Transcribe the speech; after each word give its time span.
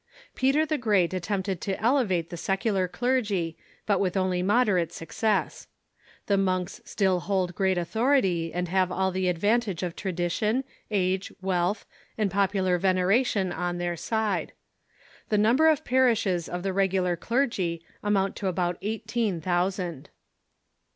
Peter 0.33 0.65
the 0.65 0.79
Great 0.79 1.13
attempted 1.13 1.61
to 1.61 1.79
elevate 1.79 2.31
the 2.31 2.35
secular 2.35 2.87
clergy, 2.87 3.55
but 3.85 3.99
with 3.99 4.17
only 4.17 4.41
moderate 4.41 4.91
success. 4.91 5.67
The 6.25 6.37
monks 6.39 6.81
still 6.83 7.19
hold 7.19 7.53
great 7.53 7.77
authority, 7.77 8.51
and 8.51 8.67
have 8.67 8.91
all 8.91 9.11
the 9.11 9.27
advantage 9.27 9.83
of 9.83 9.95
tradi 9.95 10.31
tion, 10.31 10.63
age, 10.89 11.31
wealth, 11.39 11.85
and 12.17 12.31
popular 12.31 12.79
veneration 12.79 13.51
on 13.51 13.77
their 13.77 13.95
side. 13.95 14.53
The 15.29 15.37
number 15.37 15.67
of 15.67 15.85
parishes 15.85 16.49
of 16.49 16.63
the 16.63 16.73
regular 16.73 17.15
clergy 17.15 17.85
amount 18.01 18.35
to 18.37 18.47
about 18.47 18.79
eighteen 18.81 19.39
thousand. 19.39 20.09